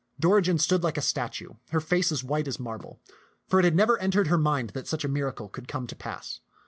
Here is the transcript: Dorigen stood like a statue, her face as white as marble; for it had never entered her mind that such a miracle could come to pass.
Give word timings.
Dorigen 0.19 0.57
stood 0.59 0.81
like 0.81 0.97
a 0.97 1.01
statue, 1.03 1.51
her 1.69 1.79
face 1.79 2.11
as 2.11 2.23
white 2.23 2.47
as 2.47 2.59
marble; 2.59 2.99
for 3.47 3.59
it 3.59 3.65
had 3.65 3.75
never 3.75 3.99
entered 3.99 4.29
her 4.29 4.37
mind 4.39 4.71
that 4.71 4.87
such 4.87 5.05
a 5.05 5.07
miracle 5.07 5.47
could 5.47 5.67
come 5.67 5.85
to 5.85 5.95
pass. 5.95 6.39